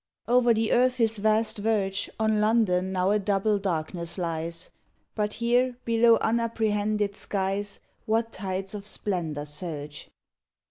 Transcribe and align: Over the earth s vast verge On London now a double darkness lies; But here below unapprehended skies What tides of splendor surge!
Over 0.27 0.51
the 0.51 0.71
earth 0.71 0.99
s 0.99 1.19
vast 1.19 1.59
verge 1.59 2.09
On 2.19 2.41
London 2.41 2.91
now 2.91 3.11
a 3.11 3.19
double 3.19 3.59
darkness 3.59 4.17
lies; 4.17 4.71
But 5.13 5.33
here 5.33 5.77
below 5.85 6.17
unapprehended 6.21 7.15
skies 7.15 7.79
What 8.07 8.31
tides 8.31 8.73
of 8.73 8.87
splendor 8.87 9.45
surge! 9.45 10.09